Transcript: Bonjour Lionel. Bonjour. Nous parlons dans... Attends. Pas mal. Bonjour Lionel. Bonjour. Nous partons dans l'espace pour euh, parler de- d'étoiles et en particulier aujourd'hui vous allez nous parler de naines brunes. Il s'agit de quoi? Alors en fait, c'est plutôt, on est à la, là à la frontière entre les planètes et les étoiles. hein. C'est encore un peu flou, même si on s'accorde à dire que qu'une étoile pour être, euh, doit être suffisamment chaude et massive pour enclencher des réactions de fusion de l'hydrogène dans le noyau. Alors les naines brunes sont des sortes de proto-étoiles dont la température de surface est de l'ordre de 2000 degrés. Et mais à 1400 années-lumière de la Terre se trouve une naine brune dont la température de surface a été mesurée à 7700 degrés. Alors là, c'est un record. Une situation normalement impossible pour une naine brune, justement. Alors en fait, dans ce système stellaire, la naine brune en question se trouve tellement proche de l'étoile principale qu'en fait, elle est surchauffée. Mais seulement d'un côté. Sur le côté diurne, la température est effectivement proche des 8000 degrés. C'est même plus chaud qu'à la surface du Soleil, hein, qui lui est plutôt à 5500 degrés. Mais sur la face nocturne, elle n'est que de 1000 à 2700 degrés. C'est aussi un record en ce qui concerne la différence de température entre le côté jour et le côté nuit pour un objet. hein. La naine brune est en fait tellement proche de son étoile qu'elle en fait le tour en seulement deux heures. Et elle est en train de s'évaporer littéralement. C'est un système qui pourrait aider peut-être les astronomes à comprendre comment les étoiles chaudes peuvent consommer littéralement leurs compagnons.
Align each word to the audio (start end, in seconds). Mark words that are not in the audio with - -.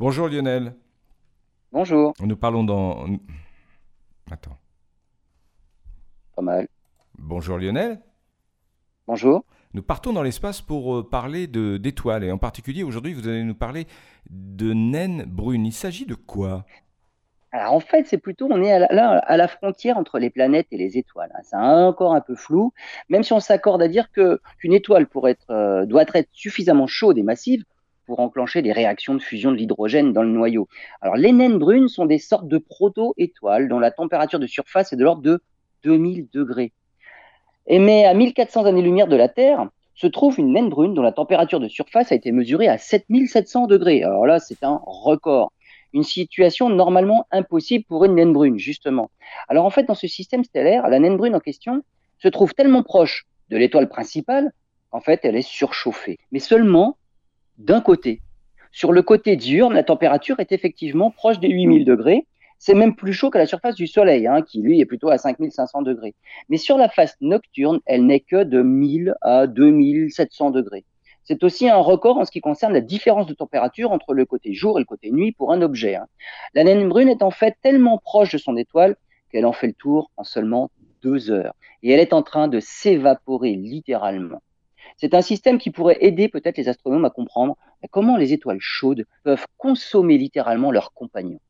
Bonjour 0.00 0.28
Lionel. 0.28 0.74
Bonjour. 1.72 2.14
Nous 2.22 2.34
parlons 2.34 2.64
dans... 2.64 3.04
Attends. 4.30 4.56
Pas 6.34 6.40
mal. 6.40 6.68
Bonjour 7.18 7.58
Lionel. 7.58 8.00
Bonjour. 9.06 9.44
Nous 9.74 9.82
partons 9.82 10.14
dans 10.14 10.22
l'espace 10.22 10.62
pour 10.62 10.96
euh, 10.96 11.06
parler 11.06 11.46
de- 11.48 11.76
d'étoiles 11.76 12.24
et 12.24 12.32
en 12.32 12.38
particulier 12.38 12.82
aujourd'hui 12.82 13.12
vous 13.12 13.28
allez 13.28 13.44
nous 13.44 13.54
parler 13.54 13.86
de 14.30 14.72
naines 14.72 15.24
brunes. 15.26 15.66
Il 15.66 15.72
s'agit 15.74 16.06
de 16.06 16.14
quoi? 16.14 16.64
Alors 17.52 17.74
en 17.74 17.80
fait, 17.80 18.06
c'est 18.06 18.16
plutôt, 18.16 18.48
on 18.50 18.62
est 18.62 18.72
à 18.72 18.78
la, 18.78 18.86
là 18.92 19.18
à 19.18 19.36
la 19.36 19.48
frontière 19.48 19.98
entre 19.98 20.18
les 20.18 20.30
planètes 20.30 20.68
et 20.70 20.78
les 20.78 20.96
étoiles. 20.96 21.30
hein. 21.34 21.40
C'est 21.42 21.56
encore 21.56 22.14
un 22.14 22.22
peu 22.22 22.36
flou, 22.36 22.72
même 23.10 23.22
si 23.22 23.34
on 23.34 23.40
s'accorde 23.40 23.82
à 23.82 23.88
dire 23.88 24.10
que 24.12 24.40
qu'une 24.60 24.72
étoile 24.72 25.08
pour 25.08 25.28
être, 25.28 25.50
euh, 25.50 25.84
doit 25.84 26.06
être 26.14 26.26
suffisamment 26.32 26.86
chaude 26.86 27.18
et 27.18 27.22
massive 27.22 27.64
pour 28.10 28.18
enclencher 28.18 28.60
des 28.60 28.72
réactions 28.72 29.14
de 29.14 29.22
fusion 29.22 29.52
de 29.52 29.56
l'hydrogène 29.56 30.12
dans 30.12 30.24
le 30.24 30.30
noyau. 30.30 30.66
Alors 31.00 31.14
les 31.14 31.30
naines 31.30 31.58
brunes 31.58 31.86
sont 31.86 32.06
des 32.06 32.18
sortes 32.18 32.48
de 32.48 32.58
proto-étoiles 32.58 33.68
dont 33.68 33.78
la 33.78 33.92
température 33.92 34.40
de 34.40 34.48
surface 34.48 34.92
est 34.92 34.96
de 34.96 35.04
l'ordre 35.04 35.22
de 35.22 35.40
2000 35.84 36.26
degrés. 36.32 36.72
Et 37.68 37.78
mais 37.78 38.06
à 38.06 38.14
1400 38.14 38.64
années-lumière 38.64 39.06
de 39.06 39.14
la 39.14 39.28
Terre 39.28 39.68
se 39.94 40.08
trouve 40.08 40.40
une 40.40 40.52
naine 40.52 40.70
brune 40.70 40.92
dont 40.92 41.02
la 41.02 41.12
température 41.12 41.60
de 41.60 41.68
surface 41.68 42.10
a 42.10 42.16
été 42.16 42.32
mesurée 42.32 42.66
à 42.66 42.78
7700 42.78 43.68
degrés. 43.68 44.02
Alors 44.02 44.26
là, 44.26 44.40
c'est 44.40 44.64
un 44.64 44.80
record. 44.84 45.52
Une 45.92 46.02
situation 46.02 46.68
normalement 46.68 47.28
impossible 47.30 47.84
pour 47.84 48.04
une 48.04 48.16
naine 48.16 48.32
brune, 48.32 48.58
justement. 48.58 49.12
Alors 49.46 49.66
en 49.66 49.70
fait, 49.70 49.84
dans 49.84 49.94
ce 49.94 50.08
système 50.08 50.42
stellaire, 50.42 50.88
la 50.88 50.98
naine 50.98 51.16
brune 51.16 51.36
en 51.36 51.40
question 51.40 51.84
se 52.18 52.26
trouve 52.26 52.54
tellement 52.54 52.82
proche 52.82 53.24
de 53.50 53.56
l'étoile 53.56 53.88
principale 53.88 54.50
qu'en 54.90 55.00
fait, 55.00 55.20
elle 55.22 55.36
est 55.36 55.48
surchauffée. 55.48 56.18
Mais 56.32 56.40
seulement 56.40 56.96
d'un 57.60 57.80
côté. 57.82 58.22
Sur 58.72 58.92
le 58.92 59.02
côté 59.02 59.36
diurne, 59.36 59.74
la 59.74 59.82
température 59.82 60.40
est 60.40 60.52
effectivement 60.52 61.10
proche 61.10 61.40
des 61.40 61.50
8000 61.50 61.84
degrés. 61.84 62.26
C'est 62.58 62.74
même 62.74 62.94
plus 62.94 63.12
chaud 63.12 63.30
qu'à 63.30 63.38
la 63.38 63.46
surface 63.46 63.74
du 63.74 63.86
Soleil, 63.86 64.26
hein, 64.26 64.42
qui 64.42 64.62
lui 64.62 64.80
est 64.80 64.86
plutôt 64.86 65.10
à 65.10 65.18
5500 65.18 65.82
degrés. 65.82 66.14
Mais 66.48 66.56
sur 66.56 66.78
la 66.78 66.88
face 66.88 67.16
nocturne, 67.20 67.80
elle 67.86 68.06
n'est 68.06 68.20
que 68.20 68.44
de 68.44 68.62
1000 68.62 69.14
à 69.20 69.46
2700 69.46 70.50
degrés. 70.50 70.84
C'est 71.24 71.44
aussi 71.44 71.68
un 71.68 71.76
record 71.76 72.16
en 72.18 72.24
ce 72.24 72.30
qui 72.30 72.40
concerne 72.40 72.72
la 72.72 72.80
différence 72.80 73.26
de 73.26 73.34
température 73.34 73.92
entre 73.92 74.14
le 74.14 74.24
côté 74.24 74.54
jour 74.54 74.78
et 74.78 74.82
le 74.82 74.86
côté 74.86 75.10
nuit 75.10 75.32
pour 75.32 75.52
un 75.52 75.60
objet. 75.60 75.96
hein. 75.96 76.06
La 76.54 76.64
naine 76.64 76.88
brune 76.88 77.08
est 77.08 77.22
en 77.22 77.30
fait 77.30 77.56
tellement 77.62 77.98
proche 77.98 78.32
de 78.32 78.38
son 78.38 78.56
étoile 78.56 78.96
qu'elle 79.30 79.46
en 79.46 79.52
fait 79.52 79.68
le 79.68 79.74
tour 79.74 80.10
en 80.16 80.24
seulement 80.24 80.70
deux 81.02 81.30
heures. 81.30 81.54
Et 81.82 81.92
elle 81.92 82.00
est 82.00 82.14
en 82.14 82.22
train 82.22 82.48
de 82.48 82.58
s'évaporer 82.58 83.54
littéralement. 83.54 84.42
C'est 84.96 85.14
un 85.14 85.22
système 85.22 85.58
qui 85.58 85.70
pourrait 85.70 85.98
aider 86.00 86.28
peut-être 86.28 86.58
les 86.58 86.68
astronomes 86.68 87.04
à 87.04 87.10
comprendre 87.10 87.56
comment 87.90 88.16
les 88.16 88.32
étoiles 88.32 88.60
chaudes 88.60 89.06
peuvent 89.24 89.46
consommer 89.56 90.18
littéralement 90.18 90.70
leurs 90.70 90.92
compagnons. 90.92 91.40